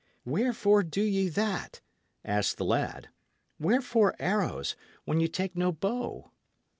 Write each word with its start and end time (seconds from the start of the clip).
"Wherefore 0.25 0.81
do 0.81 1.03
ye 1.03 1.29
that?" 1.29 1.79
asked 2.25 2.57
the 2.57 2.65
lad. 2.65 3.09
"Wherefore 3.59 4.15
arrows, 4.17 4.75
when 5.05 5.19
ye 5.19 5.27
take 5.27 5.55
no 5.55 5.71
bow?" 5.71 6.31